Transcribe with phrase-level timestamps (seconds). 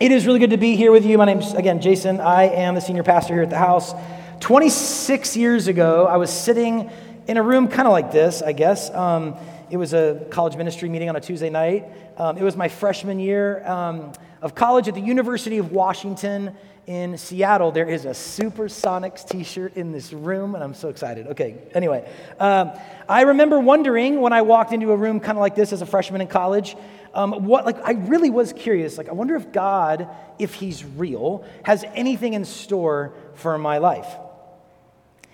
[0.00, 1.18] It is really good to be here with you.
[1.18, 2.22] My name's, again, Jason.
[2.22, 3.92] I am the senior pastor here at the house.
[4.40, 6.90] 26 years ago, I was sitting
[7.28, 8.88] in a room kind of like this, I guess.
[8.94, 9.36] Um,
[9.68, 11.84] it was a college ministry meeting on a Tuesday night.
[12.16, 16.56] Um, it was my freshman year um, of college at the University of Washington
[16.86, 17.70] in Seattle.
[17.70, 21.26] There is a Supersonics t shirt in this room, and I'm so excited.
[21.26, 22.10] Okay, anyway.
[22.38, 22.72] Um,
[23.06, 25.86] I remember wondering when I walked into a room kind of like this as a
[25.86, 26.74] freshman in college
[27.14, 28.98] um, what, like, I really was curious.
[28.98, 30.08] Like, I wonder if God,
[30.38, 34.08] if He's real, has anything in store for my life.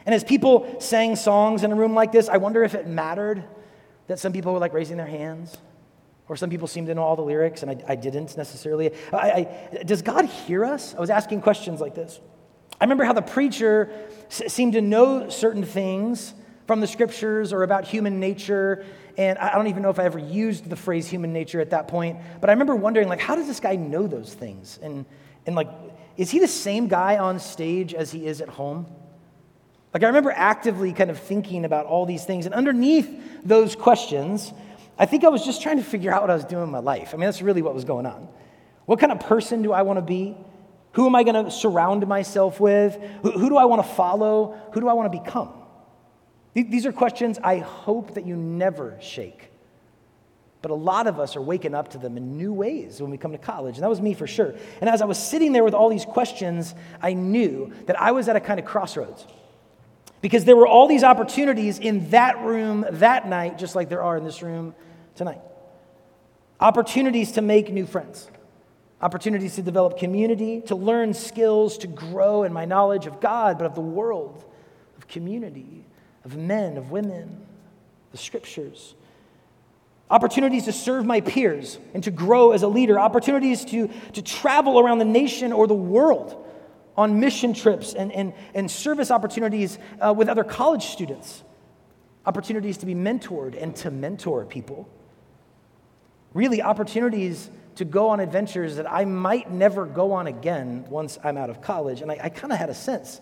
[0.04, 3.45] And as people sang songs in a room like this, I wonder if it mattered
[4.06, 5.56] that some people were like raising their hands,
[6.28, 8.93] or some people seemed to know all the lyrics, and I, I didn't necessarily.
[9.12, 10.95] I, I, does God hear us?
[10.95, 12.20] I was asking questions like this.
[12.80, 13.90] I remember how the preacher
[14.30, 16.34] s- seemed to know certain things
[16.66, 18.84] from the scriptures or about human nature
[19.19, 21.88] and I don't even know if I ever used the phrase human nature at that
[21.88, 24.79] point, but I remember wondering, like, how does this guy know those things?
[24.83, 25.07] And,
[25.47, 25.71] and like,
[26.16, 28.87] is he the same guy on stage as he is at home?
[29.95, 32.45] Like, I remember actively kind of thinking about all these things.
[32.45, 33.09] And underneath
[33.43, 34.52] those questions,
[34.99, 36.80] I think I was just trying to figure out what I was doing in my
[36.80, 37.15] life.
[37.15, 38.29] I mean, that's really what was going on.
[38.85, 40.37] What kind of person do I want to be?
[40.93, 42.99] Who am I going to surround myself with?
[43.23, 44.60] Who, who do I want to follow?
[44.73, 45.52] Who do I want to become?
[46.57, 49.51] These are questions I hope that you never shake.
[50.62, 53.18] But a lot of us are waking up to them in new ways when we
[53.18, 53.74] come to college.
[53.76, 54.54] And that was me for sure.
[54.80, 58.27] And as I was sitting there with all these questions, I knew that I was
[58.29, 59.27] at a kind of crossroads.
[60.23, 64.16] Because there were all these opportunities in that room that night, just like there are
[64.16, 64.75] in this room
[65.15, 65.41] tonight.
[66.59, 68.31] Opportunities to make new friends,
[69.03, 73.66] opportunities to develop community, to learn skills, to grow in my knowledge of God, but
[73.66, 74.43] of the world,
[74.97, 75.84] of community
[76.27, 77.47] of men, of women,
[78.10, 78.97] the scriptures.
[80.10, 82.99] Opportunities to serve my peers and to grow as a leader.
[82.99, 86.44] Opportunities to, to travel around the nation or the world
[86.97, 91.44] on mission trips and, and, and service opportunities uh, with other college students.
[92.27, 94.89] Opportunities to be mentored and to mentor people.
[96.34, 101.37] Really, opportunities to go on adventures that I might never go on again once I'm
[101.37, 102.00] out of college.
[102.00, 103.21] And I, I kind of had a sense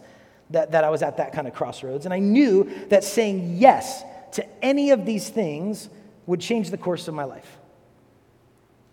[0.50, 2.04] that, that I was at that kind of crossroads.
[2.04, 5.88] And I knew that saying yes to any of these things
[6.26, 7.58] would change the course of my life.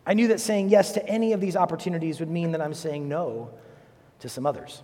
[0.05, 3.07] I knew that saying yes to any of these opportunities would mean that I'm saying
[3.07, 3.51] no
[4.19, 4.81] to some others.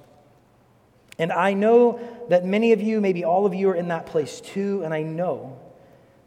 [1.19, 4.39] And I know that many of you, maybe all of you, are in that place
[4.39, 4.83] too.
[4.83, 5.59] And I know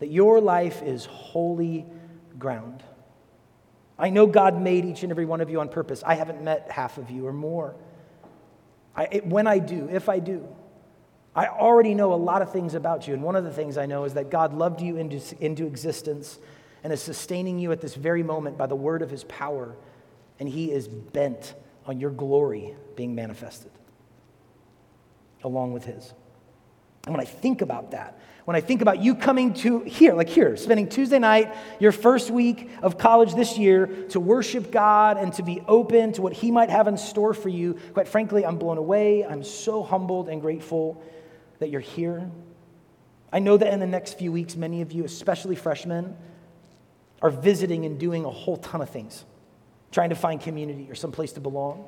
[0.01, 1.87] that your life is holy
[2.39, 2.83] ground.
[3.99, 6.03] I know God made each and every one of you on purpose.
[6.05, 7.77] I haven't met half of you or more.
[9.01, 10.47] I, it, when I do, if I do,
[11.35, 13.15] I already know a lot of things about you.
[13.15, 16.39] And one of the things I know is that God loved you into, into existence
[16.85, 19.75] and is sustaining you at this very moment by the word of his power.
[20.39, 21.55] And he is bent
[21.87, 23.71] on your glory being manifested
[25.45, 26.13] along with his.
[27.05, 30.29] And when I think about that, when I think about you coming to here, like
[30.29, 35.33] here, spending Tuesday night, your first week of college this year, to worship God and
[35.35, 38.59] to be open to what He might have in store for you, quite frankly, I'm
[38.59, 39.25] blown away.
[39.25, 41.03] I'm so humbled and grateful
[41.59, 42.31] that you're here.
[43.33, 46.17] I know that in the next few weeks, many of you, especially freshmen,
[47.23, 49.25] are visiting and doing a whole ton of things,
[49.93, 51.85] trying to find community or some place to belong.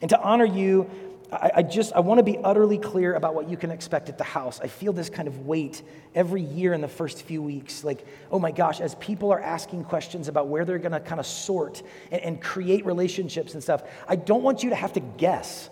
[0.00, 0.90] And to honor you,
[1.30, 4.18] I, I just I want to be utterly clear about what you can expect at
[4.18, 4.60] the house.
[4.60, 5.82] I feel this kind of weight
[6.14, 7.84] every year in the first few weeks.
[7.84, 11.20] Like, oh my gosh, as people are asking questions about where they're going to kind
[11.20, 15.00] of sort and, and create relationships and stuff, I don't want you to have to
[15.00, 15.70] guess.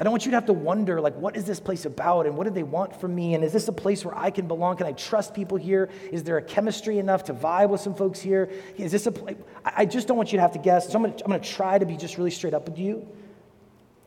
[0.00, 2.36] I don't want you to have to wonder, like, what is this place about and
[2.36, 3.34] what do they want from me?
[3.34, 4.76] And is this a place where I can belong?
[4.76, 5.90] Can I trust people here?
[6.12, 8.48] Is there a chemistry enough to vibe with some folks here?
[8.76, 9.36] Is this a place?
[9.64, 10.92] I just don't want you to have to guess.
[10.92, 13.08] So I'm going to try to be just really straight up with you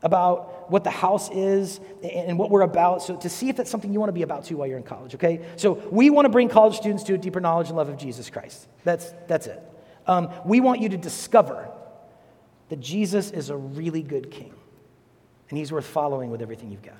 [0.02, 3.92] about what the house is and what we're about, so to see if that's something
[3.92, 5.44] you want to be about too while you're in college, okay?
[5.56, 8.30] So we want to bring college students to a deeper knowledge and love of Jesus
[8.30, 8.66] Christ.
[8.84, 9.62] That's, that's it.
[10.06, 11.68] Um, we want you to discover
[12.68, 14.52] that Jesus is a really good king,
[15.48, 16.98] and he's worth following with everything you've got.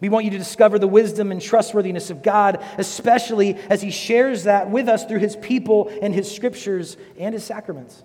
[0.00, 4.44] We want you to discover the wisdom and trustworthiness of God, especially as He shares
[4.44, 8.02] that with us through His people and His scriptures and His sacraments.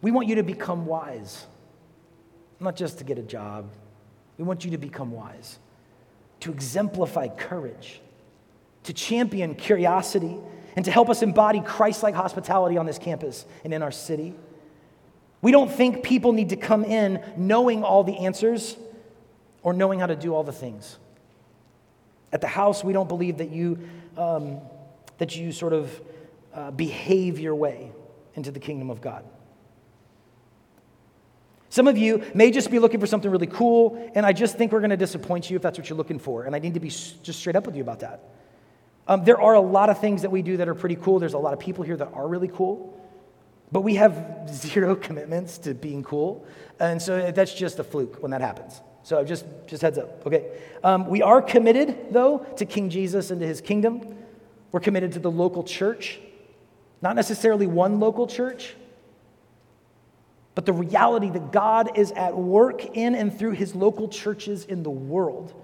[0.00, 1.46] We want you to become wise
[2.60, 3.70] not just to get a job.
[4.38, 5.58] We want you to become wise,
[6.40, 8.00] to exemplify courage,
[8.84, 10.36] to champion curiosity,
[10.76, 14.34] and to help us embody Christ like hospitality on this campus and in our city.
[15.42, 18.76] We don't think people need to come in knowing all the answers
[19.62, 20.98] or knowing how to do all the things.
[22.32, 23.78] At the house, we don't believe that you,
[24.16, 24.60] um,
[25.18, 26.00] that you sort of
[26.54, 27.90] uh, behave your way
[28.34, 29.24] into the kingdom of God.
[31.70, 34.72] Some of you may just be looking for something really cool, and I just think
[34.72, 36.44] we're going to disappoint you if that's what you're looking for.
[36.44, 38.24] And I need to be just straight up with you about that.
[39.06, 41.20] Um, there are a lot of things that we do that are pretty cool.
[41.20, 43.00] There's a lot of people here that are really cool,
[43.70, 46.44] but we have zero commitments to being cool.
[46.80, 48.80] And so that's just a fluke when that happens.
[49.04, 50.58] So just, just heads up, okay?
[50.82, 54.16] Um, we are committed, though, to King Jesus and to his kingdom.
[54.72, 56.18] We're committed to the local church,
[57.00, 58.74] not necessarily one local church,
[60.54, 64.82] but the reality that God is at work in and through his local churches in
[64.82, 65.54] the world.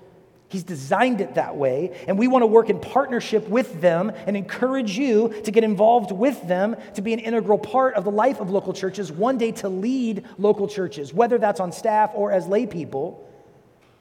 [0.48, 4.36] He's designed it that way, and we want to work in partnership with them and
[4.36, 8.38] encourage you to get involved with them to be an integral part of the life
[8.40, 12.46] of local churches, one day to lead local churches, whether that's on staff or as
[12.46, 13.28] lay people.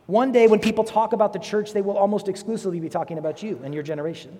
[0.05, 3.41] One day, when people talk about the church, they will almost exclusively be talking about
[3.41, 4.37] you and your generation.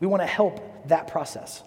[0.00, 1.62] We want to help that process.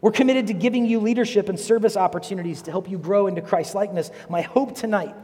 [0.00, 3.74] We're committed to giving you leadership and service opportunities to help you grow into Christ
[3.74, 4.10] likeness.
[4.28, 5.14] My hope tonight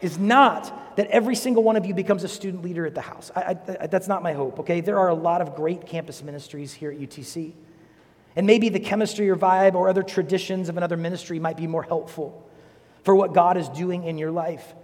[0.00, 3.30] is not that every single one of you becomes a student leader at the house.
[3.34, 4.80] I, I, that's not my hope, okay?
[4.80, 7.52] There are a lot of great campus ministries here at UTC.
[8.34, 11.82] And maybe the chemistry or vibe or other traditions of another ministry might be more
[11.82, 12.48] helpful
[13.04, 14.74] for what God is doing in your life.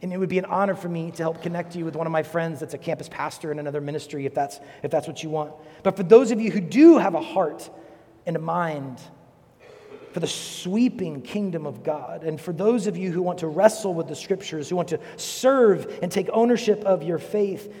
[0.00, 2.12] And it would be an honor for me to help connect you with one of
[2.12, 5.30] my friends that's a campus pastor in another ministry if that's, if that's what you
[5.30, 5.52] want.
[5.82, 7.68] But for those of you who do have a heart
[8.28, 9.00] and a mind
[10.12, 13.94] for the sweeping kingdom of God, and for those of you who want to wrestle
[13.94, 17.72] with the scriptures, who want to serve and take ownership of your faith,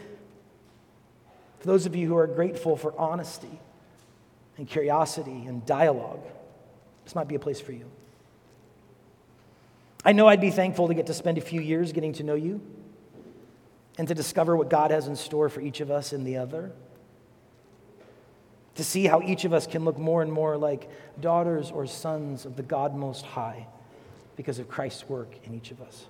[1.60, 3.60] for those of you who are grateful for honesty
[4.56, 6.22] and curiosity and dialogue,
[7.04, 7.84] this might be a place for you.
[10.04, 12.34] I know I'd be thankful to get to spend a few years getting to know
[12.34, 12.60] you
[13.98, 16.72] and to discover what God has in store for each of us in the other.
[18.78, 20.88] To see how each of us can look more and more like
[21.20, 23.66] daughters or sons of the God Most High
[24.36, 26.06] because of Christ's work in each of us.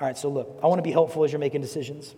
[0.00, 2.16] All right, so look, I want to be helpful as you're making decisions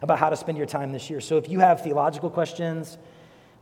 [0.00, 1.20] about how to spend your time this year.
[1.20, 2.98] So if you have theological questions,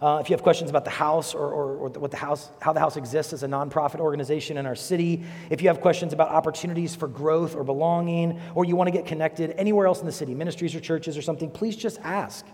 [0.01, 2.73] uh, if you have questions about the house or, or, or, what the house, how
[2.73, 6.31] the house exists as a nonprofit organization in our city, if you have questions about
[6.31, 10.13] opportunities for growth or belonging, or you want to get connected anywhere else in the
[10.13, 12.47] city, ministries or churches or something, please just ask.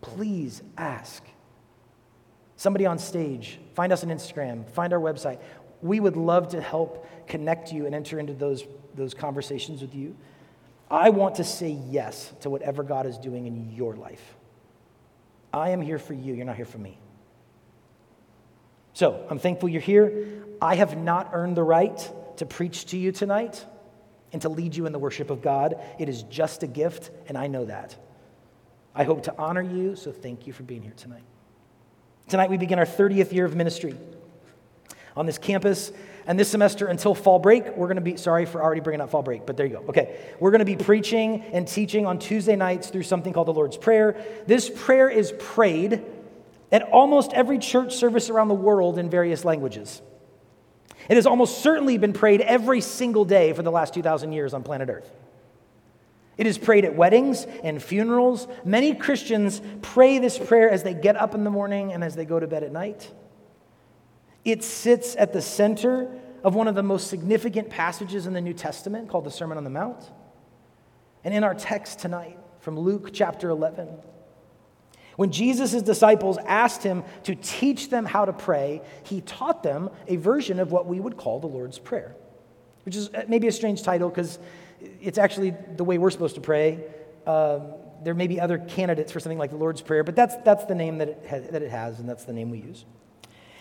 [0.00, 1.22] Please ask.
[2.56, 5.40] Somebody on stage, find us on Instagram, find our website.
[5.82, 8.64] We would love to help connect you and enter into those,
[8.94, 10.14] those conversations with you.
[10.90, 14.36] I want to say yes to whatever God is doing in your life.
[15.52, 16.34] I am here for you.
[16.34, 16.98] You're not here for me.
[18.92, 20.44] So I'm thankful you're here.
[20.60, 23.64] I have not earned the right to preach to you tonight
[24.32, 25.80] and to lead you in the worship of God.
[25.98, 27.96] It is just a gift, and I know that.
[28.94, 31.22] I hope to honor you, so thank you for being here tonight.
[32.28, 33.96] Tonight we begin our 30th year of ministry
[35.16, 35.92] on this campus.
[36.26, 39.10] And this semester, until fall break, we're going to be, sorry for already bringing up
[39.10, 39.84] fall break, but there you go.
[39.88, 40.18] Okay.
[40.38, 43.76] We're going to be preaching and teaching on Tuesday nights through something called the Lord's
[43.76, 44.16] Prayer.
[44.46, 46.02] This prayer is prayed
[46.70, 50.02] at almost every church service around the world in various languages.
[51.08, 54.62] It has almost certainly been prayed every single day for the last 2,000 years on
[54.62, 55.10] planet Earth.
[56.40, 58.48] It is prayed at weddings and funerals.
[58.64, 62.24] Many Christians pray this prayer as they get up in the morning and as they
[62.24, 63.12] go to bed at night.
[64.42, 66.10] It sits at the center
[66.42, 69.64] of one of the most significant passages in the New Testament called the Sermon on
[69.64, 70.02] the Mount.
[71.24, 73.90] And in our text tonight from Luke chapter 11,
[75.16, 80.16] when Jesus' disciples asked him to teach them how to pray, he taught them a
[80.16, 82.16] version of what we would call the Lord's Prayer,
[82.86, 84.38] which is uh, maybe a strange title because
[85.00, 86.84] it's actually the way we're supposed to pray.
[87.26, 90.64] Um, there may be other candidates for something like the Lord's Prayer, but that's, that's
[90.64, 92.84] the name that it, ha- that it has, and that's the name we use.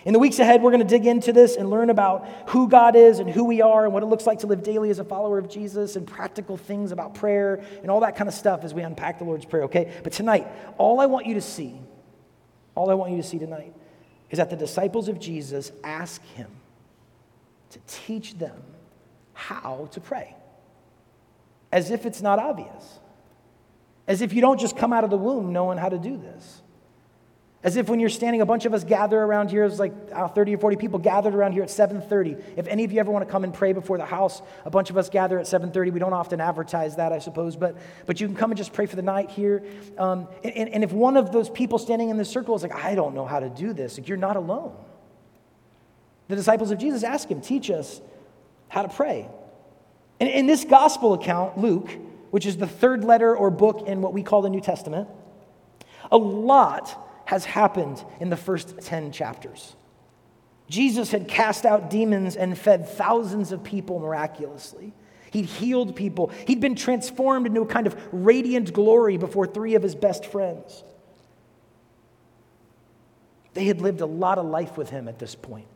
[0.06, 2.96] In the weeks ahead, we're going to dig into this and learn about who God
[2.96, 5.04] is and who we are and what it looks like to live daily as a
[5.04, 8.74] follower of Jesus and practical things about prayer and all that kind of stuff as
[8.74, 9.94] we unpack the Lord's Prayer, okay?
[10.04, 10.48] But tonight,
[10.78, 11.76] all I want you to see,
[12.76, 13.74] all I want you to see tonight
[14.30, 16.50] is that the disciples of Jesus ask him
[17.72, 18.64] to teach them
[19.34, 20.36] how to pray,
[21.72, 23.00] as if it's not obvious,
[24.08, 26.62] as if you don't just come out of the womb knowing how to do this.
[27.62, 30.30] As if when you're standing, a bunch of us gather around here, it's like uh,
[30.30, 32.42] 30 or 40 people gathered around here at 7.30.
[32.56, 34.90] If any of you ever want to come and pray before the house, a bunch
[34.90, 35.92] of us gather at 7.30.
[35.92, 38.86] We don't often advertise that, I suppose, but, but you can come and just pray
[38.86, 39.62] for the night here.
[39.98, 42.96] Um, and, and if one of those people standing in the circle is like, I
[42.96, 44.74] don't know how to do this, like, you're not alone.
[46.30, 48.00] The disciples of Jesus ask him, teach us
[48.70, 49.28] how to pray.
[50.20, 51.90] And in this gospel account, Luke,
[52.32, 55.08] which is the third letter or book in what we call the New Testament,
[56.12, 59.76] a lot has happened in the first 10 chapters.
[60.70, 64.94] Jesus had cast out demons and fed thousands of people miraculously.
[65.32, 66.32] He'd healed people.
[66.48, 70.84] He'd been transformed into a kind of radiant glory before three of his best friends.
[73.54, 75.68] They had lived a lot of life with him at this point.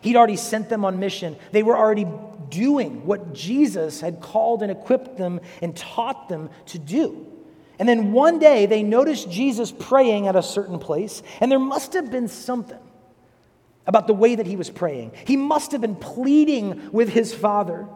[0.00, 1.36] He'd already sent them on mission.
[1.52, 2.06] They were already
[2.52, 7.26] doing what Jesus had called and equipped them and taught them to do.
[7.80, 11.94] And then one day they noticed Jesus praying at a certain place, and there must
[11.94, 12.78] have been something
[13.86, 15.10] about the way that he was praying.
[15.26, 17.88] He must have been pleading with his Father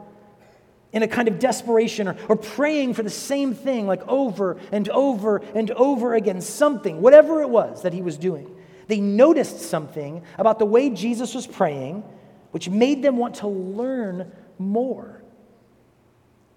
[0.93, 4.89] in a kind of desperation or, or praying for the same thing, like over and
[4.89, 8.51] over and over again, something, whatever it was that he was doing.
[8.89, 12.03] They noticed something about the way Jesus was praying,
[12.51, 15.23] which made them want to learn more.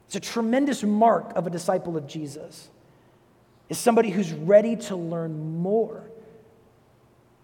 [0.08, 2.70] It's a tremendous mark of a disciple of Jesus.
[3.70, 6.10] Is somebody who's ready to learn more.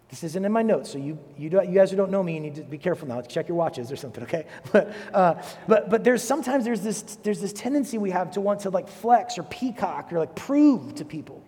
[0.09, 2.39] This isn't in my notes, so you, you, you guys who don't know me, you
[2.39, 3.21] need to be careful now.
[3.21, 4.45] Check your watches or something, okay?
[4.71, 8.61] But, uh, but, but there's sometimes there's this, there's this tendency we have to want
[8.61, 11.43] to like flex or peacock or like prove to people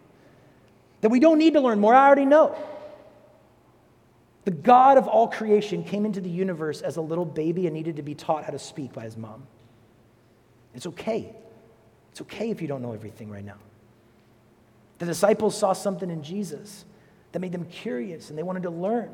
[1.02, 1.94] that we don't need to learn more.
[1.94, 2.56] I already know.
[4.48, 7.98] The God of all creation came into the universe as a little baby and needed
[7.98, 9.46] to be taught how to speak by his mom.
[10.74, 11.36] It's okay.
[12.12, 13.58] It's okay if you don't know everything right now.
[15.00, 16.86] The disciples saw something in Jesus
[17.34, 19.10] that made them curious and they wanted to learn.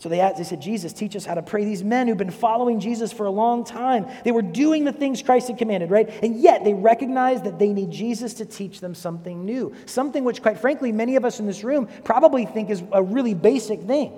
[0.00, 1.66] So they, asked, they said, Jesus, teach us how to pray.
[1.66, 5.22] These men who've been following Jesus for a long time, they were doing the things
[5.22, 6.08] Christ had commanded, right?
[6.24, 10.40] And yet they recognized that they need Jesus to teach them something new, something which,
[10.40, 14.10] quite frankly, many of us in this room probably think is a really basic thing.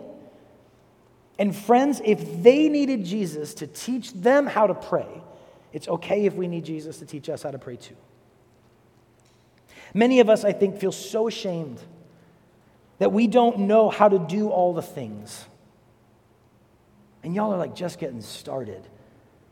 [1.36, 5.08] And friends, if they needed Jesus to teach them how to pray,
[5.72, 7.96] it's okay if we need Jesus to teach us how to pray too.
[9.94, 11.82] Many of us, I think, feel so ashamed
[13.00, 15.46] that we don't know how to do all the things.
[17.22, 18.86] And y'all are like just getting started.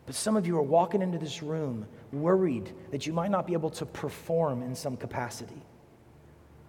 [0.07, 3.53] But some of you are walking into this room worried that you might not be
[3.53, 5.63] able to perform in some capacity.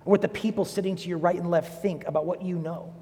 [0.06, 2.94] Or what the people sitting to your right and left think about what you know.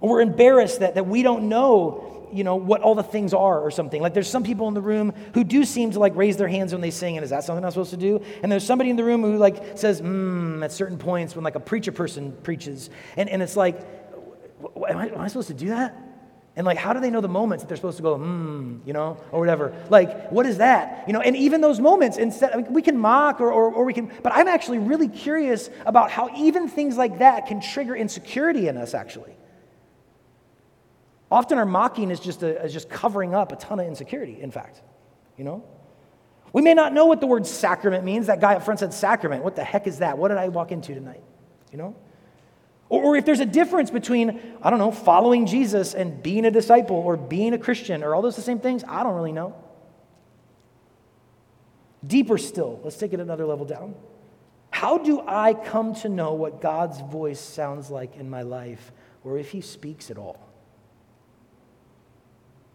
[0.00, 3.60] Or we're embarrassed that, that we don't know you know, what all the things are
[3.60, 4.00] or something.
[4.00, 6.72] Like there's some people in the room who do seem to like raise their hands
[6.72, 8.22] when they sing, and is that something I'm supposed to do?
[8.42, 11.56] And there's somebody in the room who like says, hmm, at certain points when like
[11.56, 13.80] a preacher person preaches, and, and it's like,
[14.88, 15.96] am I, am I supposed to do that?
[16.60, 18.92] And like, how do they know the moments that they're supposed to go, hmm, you
[18.92, 19.74] know, or whatever?
[19.88, 21.04] Like, what is that?
[21.06, 23.86] You know, and even those moments, instead, I mean, we can mock or, or, or
[23.86, 27.96] we can, but I'm actually really curious about how even things like that can trigger
[27.96, 29.34] insecurity in us, actually.
[31.30, 34.50] Often our mocking is just, a, is just covering up a ton of insecurity, in
[34.50, 34.82] fact.
[35.38, 35.64] You know?
[36.52, 38.26] We may not know what the word sacrament means.
[38.26, 39.42] That guy up front said sacrament.
[39.44, 40.18] What the heck is that?
[40.18, 41.22] What did I walk into tonight?
[41.72, 41.96] You know?
[42.90, 46.96] Or, if there's a difference between, I don't know, following Jesus and being a disciple
[46.96, 49.54] or being a Christian or all those the same things, I don't really know.
[52.04, 53.94] Deeper still, let's take it another level down.
[54.72, 58.90] How do I come to know what God's voice sounds like in my life
[59.22, 60.40] or if He speaks at all?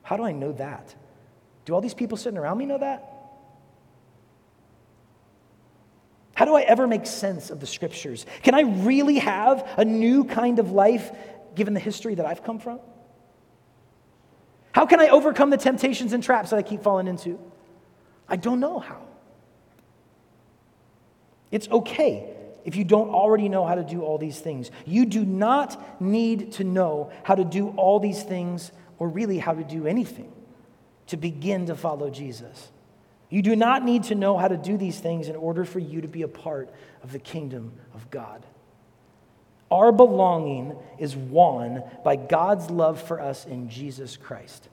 [0.01, 0.95] How do I know that?
[1.65, 3.14] Do all these people sitting around me know that?
[6.36, 8.25] How do I ever make sense of the scriptures?
[8.44, 11.12] Can I really have a new kind of life
[11.56, 12.80] given the history that I've come from?
[14.74, 17.39] How can I overcome the temptations and traps that I keep falling into?
[18.27, 19.01] I don't know how.
[21.51, 22.30] It's okay
[22.65, 24.72] if you don't already know how to do all these things.
[24.86, 29.54] You do not need to know how to do all these things or really how
[29.54, 30.34] to do anything
[31.08, 32.72] to begin to follow Jesus.
[33.29, 36.01] You do not need to know how to do these things in order for you
[36.01, 36.70] to be a part
[37.03, 38.46] of the kingdom of God.
[39.72, 44.70] Our belonging is won by God's love for us in Jesus Christ.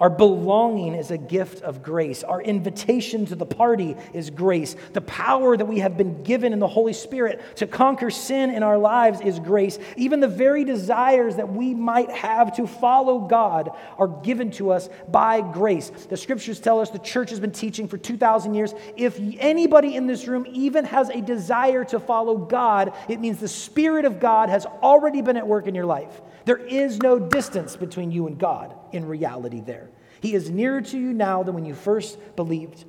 [0.00, 2.22] Our belonging is a gift of grace.
[2.22, 4.76] Our invitation to the party is grace.
[4.92, 8.62] The power that we have been given in the Holy Spirit to conquer sin in
[8.62, 9.78] our lives is grace.
[9.96, 14.88] Even the very desires that we might have to follow God are given to us
[15.08, 15.90] by grace.
[15.90, 18.74] The scriptures tell us the church has been teaching for 2,000 years.
[18.96, 23.48] If anybody in this room even has a desire to follow God, it means the
[23.48, 26.20] Spirit of God has already been at work in your life.
[26.48, 29.90] There is no distance between you and God in reality there.
[30.22, 32.86] He is nearer to you now than when you first believed.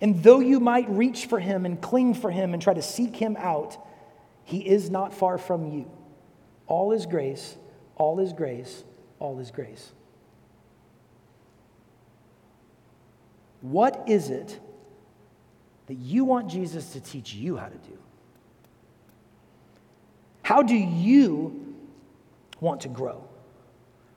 [0.00, 3.16] And though you might reach for him and cling for him and try to seek
[3.16, 3.84] him out,
[4.44, 5.90] he is not far from you.
[6.68, 7.56] All is grace,
[7.96, 8.84] all is grace,
[9.18, 9.90] all is grace.
[13.60, 14.60] What is it
[15.88, 17.98] that you want Jesus to teach you how to do?
[20.44, 21.71] How do you
[22.62, 23.28] want to grow?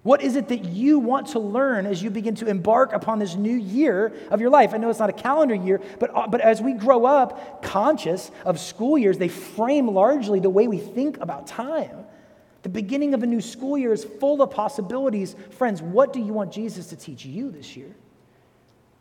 [0.04, 3.36] What is it that you want to learn as you begin to embark upon this
[3.36, 4.72] new year of your life?
[4.76, 8.30] I know it's not a calendar year, but, uh, but as we grow up conscious
[8.46, 12.06] of school years, they frame largely the way we think about time.
[12.62, 15.36] The beginning of a new school year is full of possibilities.
[15.52, 17.96] Friends, what do you want Jesus to teach you this year?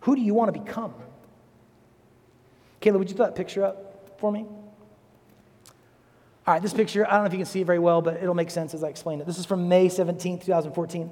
[0.00, 0.94] Who do you want to become?
[2.80, 4.46] Kayla, would you throw that picture up for me?
[6.46, 8.22] All right, this picture, I don't know if you can see it very well, but
[8.22, 9.26] it'll make sense as I explain it.
[9.26, 11.10] This is from May 17, 2014.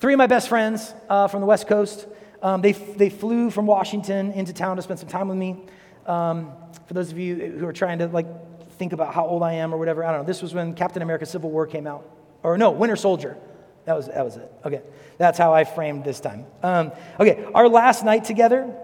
[0.00, 2.08] Three of my best friends uh, from the West Coast,
[2.42, 5.62] um, they, they flew from Washington into town to spend some time with me.
[6.06, 6.52] Um,
[6.88, 8.26] for those of you who are trying to like
[8.72, 10.26] think about how old I am or whatever, I don't know.
[10.26, 12.10] This was when Captain America Civil War came out.
[12.42, 13.36] Or no, Winter Soldier.
[13.84, 14.52] That was, that was it.
[14.64, 14.82] Okay.
[15.18, 16.46] That's how I framed this time.
[16.64, 16.90] Um,
[17.20, 18.74] okay, our last night together,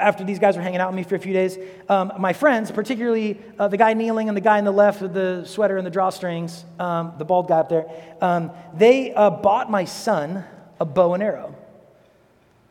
[0.00, 1.58] after these guys were hanging out with me for a few days,
[1.88, 5.12] um, my friends, particularly uh, the guy kneeling and the guy on the left with
[5.12, 7.86] the sweater and the drawstrings, um, the bald guy up there,
[8.20, 10.44] um, they uh, bought my son
[10.80, 11.54] a bow and arrow.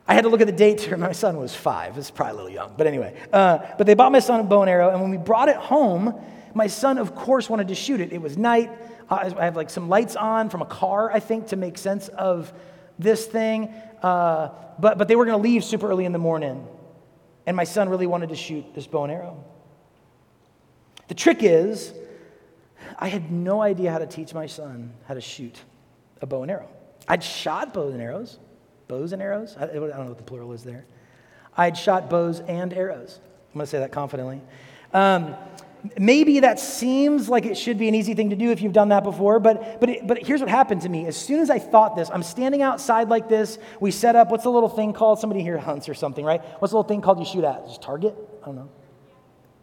[0.08, 1.98] I had to look at the date to my son was five.
[1.98, 3.16] It's probably a little young, but anyway.
[3.32, 5.58] Uh, but they bought my son a bow and arrow, and when we brought it
[5.58, 6.20] home,
[6.54, 8.12] my son, of course, wanted to shoot it.
[8.12, 8.72] It was night.
[9.10, 12.52] I have like some lights on from a car, I think, to make sense of
[12.98, 13.74] this thing.
[14.02, 14.50] Uh,
[14.80, 16.66] but, but they were going to leave super early in the morning.
[17.46, 19.44] And my son really wanted to shoot this bow and arrow.
[21.08, 21.94] The trick is,
[22.98, 25.60] I had no idea how to teach my son how to shoot
[26.22, 26.70] a bow and arrow.
[27.08, 28.40] I'd shot bows and arrows,
[28.88, 29.56] bows and arrows.
[29.60, 30.86] I, I don't know what the plural is there.
[31.58, 33.20] I'd shot bows and arrows.
[33.50, 34.42] I'm going to say that confidently.
[34.94, 35.36] Um,
[35.98, 38.90] maybe that seems like it should be an easy thing to do if you've done
[38.90, 41.06] that before, but, but, it, but here's what happened to me.
[41.08, 43.58] As soon as I thought this, I'm standing outside like this.
[43.80, 45.20] We set up, what's the little thing called?
[45.20, 46.42] Somebody here hunts or something, right?
[46.60, 47.66] What's the little thing called you shoot at?
[47.68, 48.16] Just target?
[48.42, 48.70] I don't know.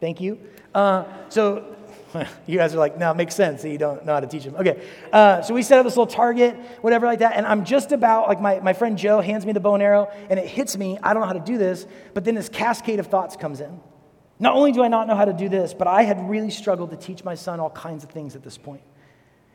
[0.00, 0.38] Thank you.
[0.74, 1.76] Uh, so
[2.46, 4.44] you guys are like, no, it makes sense that you don't know how to teach
[4.44, 4.56] them.
[4.56, 4.82] Okay.
[5.12, 7.36] Uh, so we set up this little target, whatever like that.
[7.36, 10.10] And I'm just about, like, my, my friend Joe hands me the bow and arrow,
[10.30, 10.98] and it hits me.
[11.02, 11.86] I don't know how to do this.
[12.14, 13.80] But then this cascade of thoughts comes in.
[14.40, 16.90] Not only do I not know how to do this, but I had really struggled
[16.90, 18.82] to teach my son all kinds of things at this point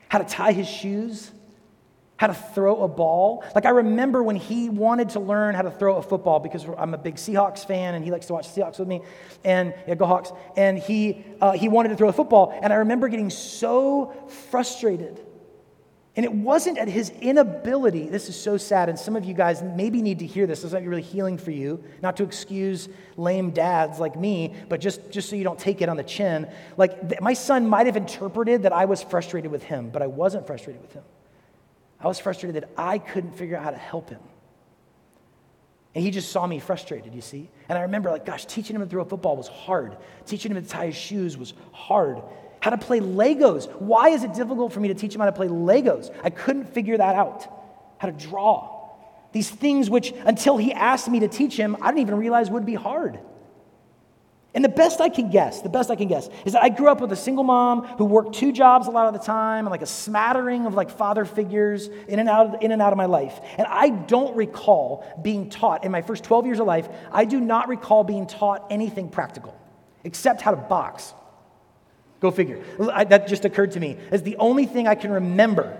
[0.09, 1.31] how to tie his shoes,
[2.17, 3.43] how to throw a ball.
[3.55, 6.93] Like, I remember when he wanted to learn how to throw a football because I'm
[6.93, 9.01] a big Seahawks fan and he likes to watch Seahawks with me,
[9.43, 10.31] and yeah, go Hawks.
[10.55, 14.13] And he, uh, he wanted to throw a football, and I remember getting so
[14.51, 15.19] frustrated
[16.15, 18.07] and it wasn't at his inability.
[18.07, 20.61] This is so sad, and some of you guys maybe need to hear this.
[20.61, 21.83] This might be really healing for you.
[22.03, 25.89] Not to excuse lame dads like me, but just, just so you don't take it
[25.89, 26.47] on the chin.
[26.77, 30.07] Like, th- my son might have interpreted that I was frustrated with him, but I
[30.07, 31.03] wasn't frustrated with him.
[31.99, 34.19] I was frustrated that I couldn't figure out how to help him.
[35.95, 37.49] And he just saw me frustrated, you see?
[37.69, 39.97] And I remember, like, gosh, teaching him to throw a football was hard.
[40.25, 42.21] Teaching him to tie his shoes was hard
[42.63, 43.69] how to play Legos.
[43.81, 46.15] Why is it difficult for me to teach him how to play Legos?
[46.23, 47.45] I couldn't figure that out.
[47.97, 48.87] How to draw.
[49.33, 52.65] These things which, until he asked me to teach him, I didn't even realize would
[52.65, 53.19] be hard.
[54.53, 56.87] And the best I can guess, the best I can guess, is that I grew
[56.87, 59.71] up with a single mom who worked two jobs a lot of the time and
[59.71, 62.97] like a smattering of like father figures in and out of, in and out of
[62.97, 63.41] my life.
[63.57, 67.41] And I don't recall being taught in my first 12 years of life, I do
[67.41, 69.53] not recall being taught anything practical
[70.05, 71.13] except how to box.
[72.23, 72.63] Go figure.
[72.93, 75.77] I, that just occurred to me as the only thing I can remember.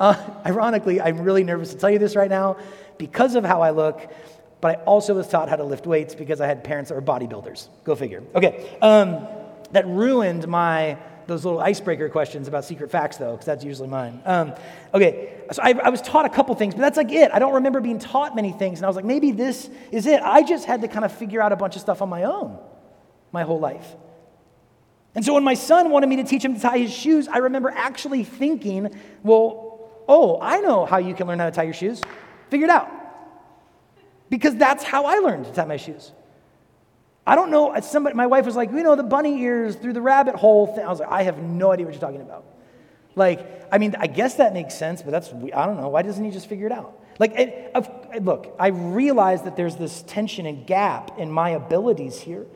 [0.00, 2.56] Uh, ironically, I'm really nervous to tell you this right now
[2.98, 4.12] because of how I look,
[4.60, 7.00] but I also was taught how to lift weights because I had parents that were
[7.00, 7.68] bodybuilders.
[7.84, 8.24] Go figure.
[8.34, 9.24] Okay, um,
[9.70, 14.20] that ruined my those little icebreaker questions about secret facts, though, because that's usually mine.
[14.24, 14.54] Um,
[14.92, 17.30] okay, so I, I, was taught a couple things, but that's like it.
[17.32, 20.22] I don't remember being taught many things, and I was like, maybe this is it.
[20.22, 22.58] I just had to kind of figure out a bunch of stuff on my own
[23.30, 23.94] my whole life.
[25.14, 27.38] And so when my son wanted me to teach him to tie his shoes, I
[27.38, 31.74] remember actually thinking, well, oh, I know how you can learn how to tie your
[31.74, 32.00] shoes.
[32.50, 32.88] Figure it out.
[34.30, 36.12] Because that's how I learned to tie my shoes.
[37.26, 37.78] I don't know.
[37.80, 40.84] Somebody, my wife was like, you know, the bunny ears through the rabbit hole thing.
[40.84, 42.44] I was like, I have no idea what you're talking about.
[43.14, 45.88] Like, I mean, I guess that makes sense, but that's, I don't know.
[45.88, 46.98] Why doesn't he just figure it out?
[47.18, 52.46] Like, it, look, I realize that there's this tension and gap in my abilities here.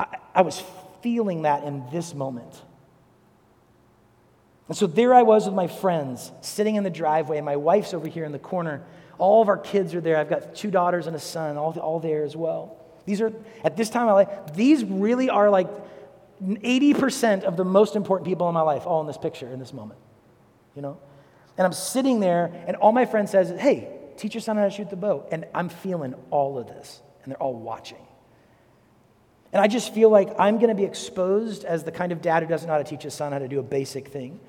[0.00, 0.62] I, I was
[1.02, 2.62] feeling that in this moment.
[4.68, 7.92] And so there I was with my friends sitting in the driveway, and my wife's
[7.92, 8.82] over here in the corner.
[9.18, 10.16] All of our kids are there.
[10.16, 12.76] I've got two daughters and a son, all, all there as well.
[13.04, 13.32] These are,
[13.64, 15.68] at this time in my life, these really are like
[16.42, 19.72] 80% of the most important people in my life, all in this picture, in this
[19.72, 20.00] moment.
[20.74, 20.98] You know?
[21.58, 24.70] And I'm sitting there, and all my friend says, Hey, teach your son how to
[24.70, 25.26] shoot the bow.
[25.30, 27.98] And I'm feeling all of this, and they're all watching.
[29.52, 32.42] And I just feel like I'm going to be exposed as the kind of dad
[32.42, 34.40] who doesn't know how to teach his son how to do a basic thing.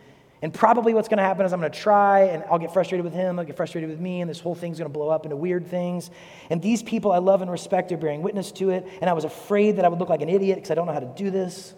[0.42, 3.06] And probably what's going to happen is I'm going to try and I'll get frustrated
[3.06, 5.26] with him, I'll get frustrated with me, and this whole thing's going to blow up
[5.26, 6.10] into weird things.
[6.50, 8.86] And these people I love and respect are bearing witness to it.
[9.00, 10.94] And I was afraid that I would look like an idiot because I don't know
[10.94, 11.74] how to do this.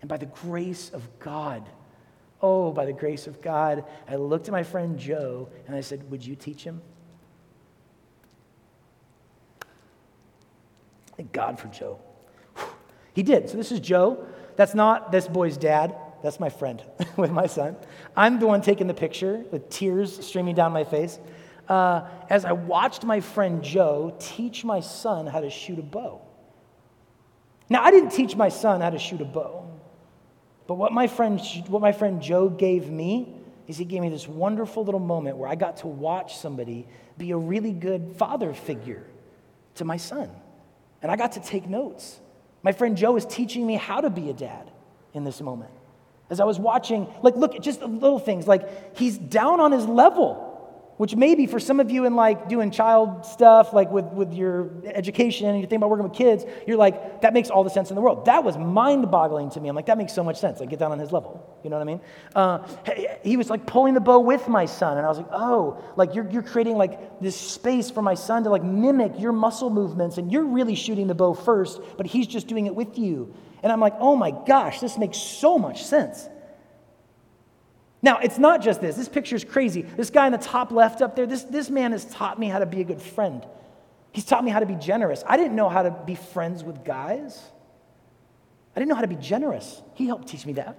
[0.00, 1.68] And by the grace of God,
[2.40, 6.08] oh, by the grace of God, I looked at my friend Joe and I said,
[6.10, 6.80] Would you teach him?
[11.16, 11.98] Thank God for Joe.
[13.16, 13.48] He did.
[13.48, 14.26] So this is Joe.
[14.56, 15.96] That's not this boy's dad.
[16.22, 16.82] That's my friend
[17.16, 17.74] with my son.
[18.14, 21.18] I'm the one taking the picture with tears streaming down my face
[21.66, 26.20] uh, as I watched my friend Joe teach my son how to shoot a bow.
[27.70, 29.66] Now, I didn't teach my son how to shoot a bow,
[30.66, 33.34] but what my friend, what my friend Joe gave me
[33.66, 37.30] is he gave me this wonderful little moment where I got to watch somebody be
[37.30, 39.06] a really good father figure
[39.76, 40.30] to my son.
[41.00, 42.20] And I got to take notes.
[42.66, 44.72] My friend Joe is teaching me how to be a dad
[45.14, 45.70] in this moment.
[46.30, 49.86] As I was watching, like, look, at just little things, like, he's down on his
[49.86, 50.45] level,
[50.96, 54.70] which maybe for some of you in like doing child stuff, like with, with your
[54.86, 57.90] education, and you think about working with kids, you're like, that makes all the sense
[57.90, 58.24] in the world.
[58.24, 59.68] That was mind boggling to me.
[59.68, 60.60] I'm like, that makes so much sense.
[60.60, 61.58] Like, get down on his level.
[61.62, 62.00] You know what I mean?
[62.34, 65.82] Uh, he was like pulling the bow with my son, and I was like, oh,
[65.96, 69.70] like you're, you're creating like this space for my son to like mimic your muscle
[69.70, 73.34] movements, and you're really shooting the bow first, but he's just doing it with you.
[73.62, 76.28] And I'm like, oh my gosh, this makes so much sense.
[78.02, 78.96] Now, it's not just this.
[78.96, 79.82] This picture is crazy.
[79.82, 82.58] This guy in the top left up there, this, this man has taught me how
[82.58, 83.44] to be a good friend.
[84.12, 85.22] He's taught me how to be generous.
[85.26, 87.42] I didn't know how to be friends with guys.
[88.74, 89.82] I didn't know how to be generous.
[89.94, 90.78] He helped teach me that.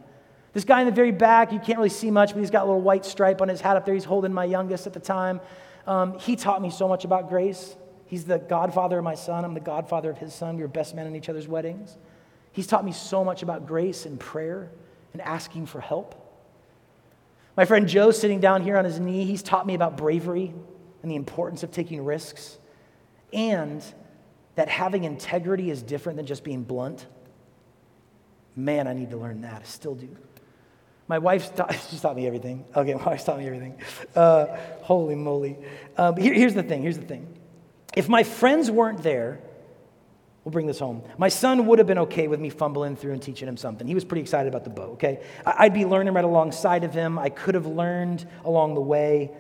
[0.53, 2.65] This guy in the very back, you can't really see much, but he's got a
[2.65, 3.93] little white stripe on his hat up there.
[3.93, 5.39] He's holding my youngest at the time.
[5.85, 7.75] Um, he taught me so much about grace.
[8.05, 9.45] He's the godfather of my son.
[9.45, 10.55] I'm the godfather of his son.
[10.55, 11.97] We were best men in each other's weddings.
[12.51, 14.71] He's taught me so much about grace and prayer
[15.13, 16.26] and asking for help.
[17.57, 20.53] My friend Joe, sitting down here on his knee, he's taught me about bravery
[21.01, 22.59] and the importance of taking risks
[23.33, 23.83] and
[24.53, 27.07] that having integrity is different than just being blunt.
[28.55, 29.61] Man, I need to learn that.
[29.63, 30.15] I still do.
[31.07, 32.63] My wife's taught, she's taught me everything.
[32.75, 33.81] Okay, my wife's taught me everything.
[34.15, 35.57] Uh, holy moly.
[35.95, 36.83] Uh, here, here's the thing.
[36.83, 37.39] Here's the thing.
[37.95, 39.39] If my friends weren't there,
[40.47, 41.03] We'll bring this home.
[41.17, 43.85] My son would have been okay with me fumbling through and teaching him something.
[43.85, 45.19] He was pretty excited about the bow, okay?
[45.45, 47.19] I'd be learning right alongside of him.
[47.19, 49.31] I could have learned along the way.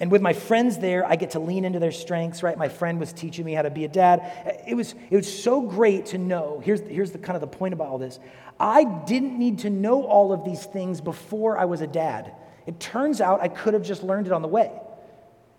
[0.00, 2.58] And with my friends there, I get to lean into their strengths, right?
[2.58, 4.64] My friend was teaching me how to be a dad.
[4.66, 6.60] It was, it was so great to know.
[6.64, 8.18] Here's, here's the kind of the point about all this.
[8.58, 12.34] I didn't need to know all of these things before I was a dad.
[12.66, 14.72] It turns out I could have just learned it on the way.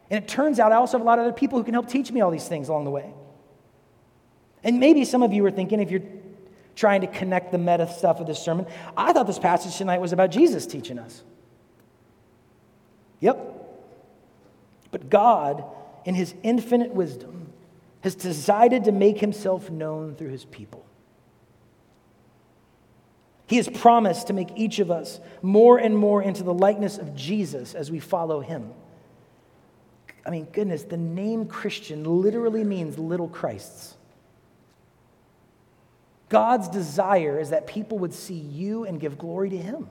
[0.10, 1.88] And it turns out I also have a lot of other people who can help
[1.88, 3.14] teach me all these things along the way.
[4.64, 6.04] And maybe some of you are thinking, if you're
[6.76, 10.14] trying to connect the meta stuff of this sermon, I thought this passage tonight was
[10.14, 11.24] about Jesus teaching us.
[13.20, 13.50] Yep.
[14.92, 15.64] But God,
[16.06, 17.52] in his infinite wisdom,
[18.02, 20.86] has decided to make himself known through his people.
[23.48, 27.16] He has promised to make each of us more and more into the likeness of
[27.16, 28.72] Jesus as we follow him.
[30.26, 33.96] I mean, goodness, the name Christian literally means little Christs.
[36.34, 39.88] God's desire is that people would see you and give glory to Him.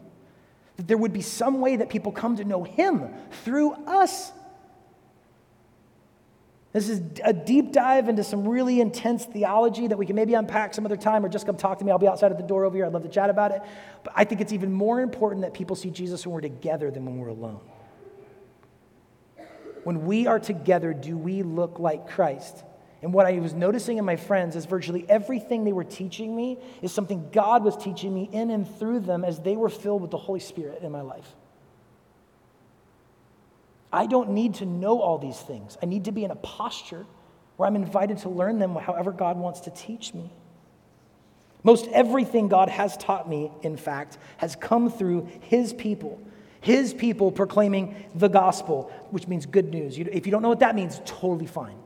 [0.77, 3.11] That there would be some way that people come to know Him
[3.45, 4.33] through us.
[6.73, 10.75] This is a deep dive into some really intense theology that we can maybe unpack
[10.75, 11.93] some other time or just come talk to me.
[11.93, 12.87] I'll be outside at the door over here.
[12.87, 13.63] I'd love to chat about it.
[14.03, 17.07] But I think it's even more important that people see Jesus when we're together than
[17.07, 17.61] when we're alone.
[19.85, 22.65] When we are together, do we look like Christ?
[23.03, 26.59] And what I was noticing in my friends is virtually everything they were teaching me
[26.83, 30.13] is something God was teaching me in and through them as they were filled with
[30.13, 31.27] the Holy Spirit in my life.
[33.93, 35.77] I don't need to know all these things.
[35.83, 37.05] I need to be in a posture
[37.57, 40.31] where I'm invited to learn them however God wants to teach me.
[41.65, 46.21] Most everything God has taught me, in fact, has come through His people.
[46.61, 49.99] His people proclaiming the gospel, which means good news.
[49.99, 51.82] If you don't know what that means, totally fine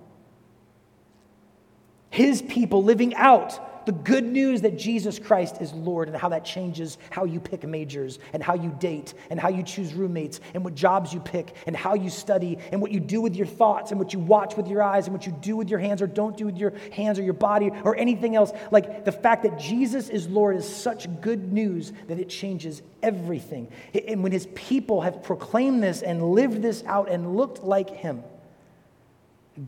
[2.11, 6.45] his people living out the good news that Jesus Christ is Lord and how that
[6.45, 10.64] changes how you pick majors and how you date and how you choose roommates and
[10.64, 13.92] what jobs you pick and how you study and what you do with your thoughts
[13.92, 16.09] and what you watch with your eyes and what you do with your hands or
[16.09, 18.51] don't do with your hands or your body or anything else.
[18.73, 23.71] Like the fact that Jesus is Lord is such good news that it changes everything.
[24.09, 28.25] And when his people have proclaimed this and lived this out and looked like him,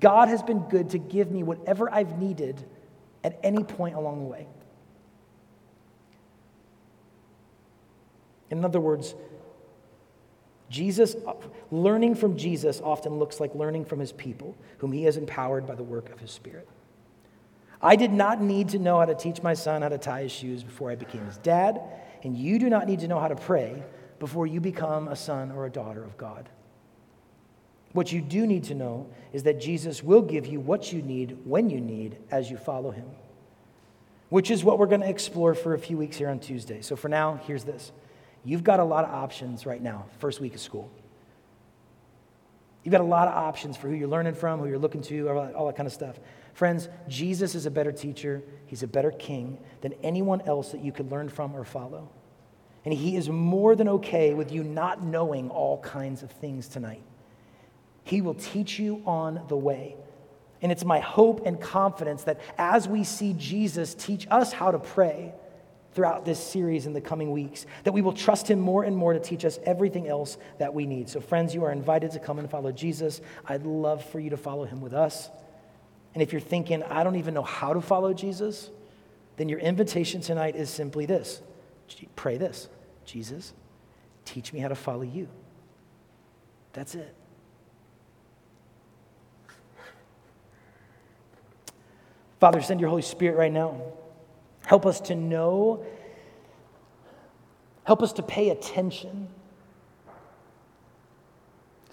[0.00, 2.64] God has been good to give me whatever I've needed
[3.24, 4.46] at any point along the way.
[8.50, 9.14] In other words,
[10.70, 11.16] Jesus,
[11.70, 15.74] learning from Jesus often looks like learning from his people, whom he has empowered by
[15.74, 16.68] the work of his Spirit.
[17.80, 20.32] I did not need to know how to teach my son how to tie his
[20.32, 21.80] shoes before I became his dad,
[22.22, 23.82] and you do not need to know how to pray
[24.18, 26.48] before you become a son or a daughter of God.
[27.92, 31.38] What you do need to know is that Jesus will give you what you need
[31.44, 33.06] when you need as you follow him,
[34.28, 36.82] which is what we're going to explore for a few weeks here on Tuesday.
[36.82, 37.92] So for now, here's this
[38.44, 40.90] You've got a lot of options right now, first week of school.
[42.84, 45.28] You've got a lot of options for who you're learning from, who you're looking to,
[45.28, 46.18] all that, all that kind of stuff.
[46.54, 50.92] Friends, Jesus is a better teacher, he's a better king than anyone else that you
[50.92, 52.08] could learn from or follow.
[52.84, 57.02] And he is more than okay with you not knowing all kinds of things tonight.
[58.08, 59.96] He will teach you on the way.
[60.62, 64.78] And it's my hope and confidence that as we see Jesus teach us how to
[64.78, 65.34] pray,
[65.98, 69.14] throughout this series in the coming weeks, that we will trust Him more and more
[69.14, 71.08] to teach us everything else that we need.
[71.08, 73.20] So, friends, you are invited to come and follow Jesus.
[73.46, 75.28] I'd love for you to follow Him with us.
[76.14, 78.70] And if you're thinking, I don't even know how to follow Jesus,
[79.38, 81.42] then your invitation tonight is simply this
[82.14, 82.68] pray this
[83.04, 83.52] Jesus,
[84.24, 85.26] teach me how to follow you.
[86.74, 87.12] That's it.
[92.40, 93.80] Father, send your Holy Spirit right now.
[94.66, 95.84] Help us to know,
[97.84, 99.28] help us to pay attention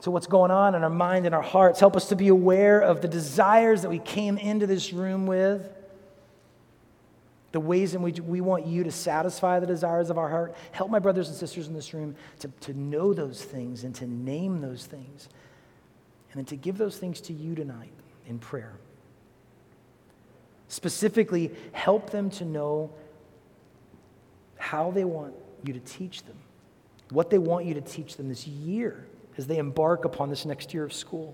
[0.01, 1.79] to what's going on in our mind and our hearts.
[1.79, 5.67] Help us to be aware of the desires that we came into this room with,
[7.53, 10.55] the ways in which we want you to satisfy the desires of our heart.
[10.73, 14.05] Help my brothers and sisters in this room to, to know those things and to
[14.05, 15.27] name those things,
[16.31, 17.93] and then to give those things to you tonight
[18.27, 18.73] in prayer.
[20.75, 22.93] Specifically, help them to know
[24.57, 25.33] how they want
[25.63, 26.35] you to teach them,
[27.11, 29.07] what they want you to teach them this year
[29.38, 31.33] as they embark upon this next year of school.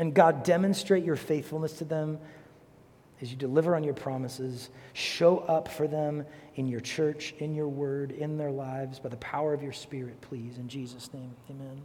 [0.00, 2.18] And God, demonstrate your faithfulness to them
[3.22, 4.70] as you deliver on your promises.
[4.94, 9.16] Show up for them in your church, in your word, in their lives by the
[9.18, 10.58] power of your Spirit, please.
[10.58, 11.82] In Jesus' name, amen.